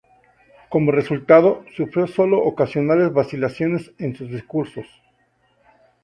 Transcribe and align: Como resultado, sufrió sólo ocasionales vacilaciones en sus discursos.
Como 0.69 0.91
resultado, 0.91 1.63
sufrió 1.77 2.07
sólo 2.07 2.39
ocasionales 2.43 3.13
vacilaciones 3.13 3.91
en 3.99 4.15
sus 4.15 4.29
discursos. 4.31 4.87